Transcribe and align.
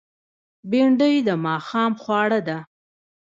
بېنډۍ 0.69 1.15
د 1.27 1.29
ماښام 1.45 1.91
خواړه 2.01 2.39
ده 2.47 2.57